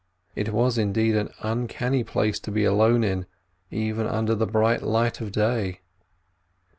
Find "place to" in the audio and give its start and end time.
2.03-2.51